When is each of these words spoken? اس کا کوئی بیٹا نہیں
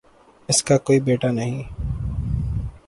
اس 0.49 0.63
کا 0.63 0.77
کوئی 0.77 0.99
بیٹا 0.99 1.31
نہیں 1.31 1.61